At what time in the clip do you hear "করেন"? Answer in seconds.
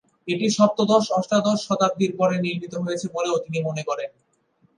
3.89-4.09